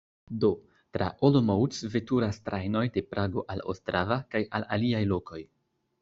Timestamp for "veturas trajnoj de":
1.95-3.03